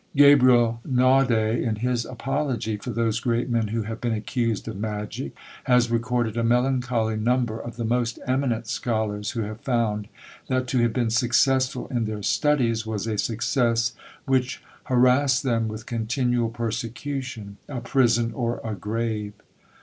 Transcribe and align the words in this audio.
Gabriel 0.15 0.81
Naudé, 0.83 1.61
in 1.61 1.75
his 1.75 2.05
apology 2.05 2.75
for 2.75 2.89
those 2.89 3.19
great 3.19 3.51
men 3.51 3.67
who 3.67 3.83
have 3.83 4.01
been 4.01 4.13
accused 4.15 4.67
of 4.67 4.75
magic, 4.75 5.35
has 5.65 5.91
recorded 5.91 6.35
a 6.35 6.43
melancholy 6.43 7.15
number 7.15 7.59
of 7.59 7.75
the 7.75 7.85
most 7.85 8.17
eminent 8.25 8.65
scholars, 8.65 9.29
who 9.29 9.41
have 9.43 9.61
found, 9.61 10.07
that 10.47 10.65
to 10.65 10.79
have 10.79 10.91
been 10.91 11.11
successful 11.11 11.85
in 11.89 12.05
their 12.05 12.23
studies, 12.23 12.83
was 12.83 13.05
a 13.05 13.15
success 13.19 13.93
which 14.25 14.63
harassed 14.85 15.43
them 15.43 15.67
with 15.67 15.85
continual 15.85 16.49
persecution 16.49 17.57
a 17.69 17.79
prison 17.79 18.33
or 18.33 18.59
a 18.63 18.73
grave! 18.73 19.33